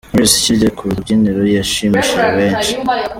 [0.13, 2.73] Maurice Kirya ku rubyiniro yashimishije benshi.